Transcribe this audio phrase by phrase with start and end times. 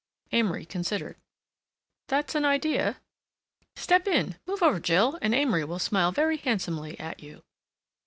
[0.31, 1.15] Amory considered.
[2.07, 2.97] "That's an idea."
[3.75, 7.43] "Step in—move over, Jill, and Amory will smile very handsomely at you."